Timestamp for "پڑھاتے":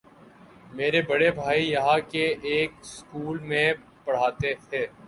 4.05-4.53